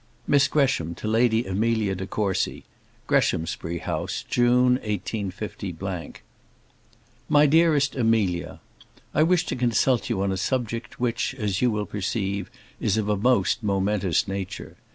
[0.25, 2.63] Miss Gresham to Lady Amelia de Courcy
[3.05, 5.75] Greshamsbury House, June, 185.
[7.29, 8.59] MY DEAREST AMELIA,
[9.13, 13.09] I wish to consult you on a subject which, as you will perceive, is of
[13.09, 14.75] a most momentous nature.